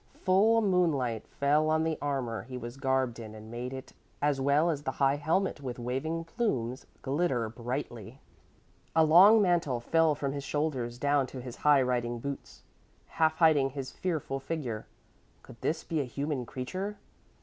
[0.15, 4.71] Full moonlight fell on the armor he was garbed in and made it, as well
[4.71, 8.19] as the high helmet with waving plumes, glitter brightly.
[8.95, 12.63] A long mantle fell from his shoulders down to his high riding boots,
[13.09, 14.87] half hiding his fearful figure.
[15.43, 16.97] Could this be a human creature?